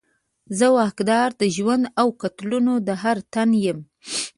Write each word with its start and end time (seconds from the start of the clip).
زه 0.57 0.65
واکدار 0.77 1.29
د 1.41 1.43
ژوند 1.55 1.83
او 2.01 2.07
قتلولو 2.21 2.75
د 2.87 2.89
هر 3.01 3.17
تن 3.33 3.49
یمه 3.65 3.85